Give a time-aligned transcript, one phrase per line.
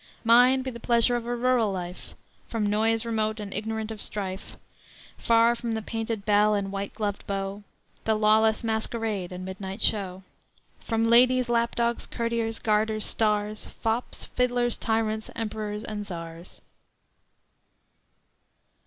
[0.23, 2.15] Mine be the pleasure of a rural life,
[2.47, 4.57] From noise remote and ignorant of strife,
[5.19, 7.61] Far from the painted belle and white gloved beau,
[8.05, 10.23] The lawless masquerade and midnight show;
[10.79, 16.63] From ladies, lap dogs, courtiers, garters, stars, Fops, fiddlers, tyrants, emperors, and czars."